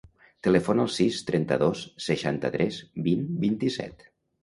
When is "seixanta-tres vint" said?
2.07-3.25